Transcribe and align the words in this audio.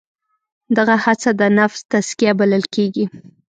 دغه 0.77 0.95
هڅه 1.03 1.29
د 1.39 1.41
نفس 1.59 1.79
تزکیه 1.91 2.31
بلل 2.39 2.63
کېږي. 2.75 3.05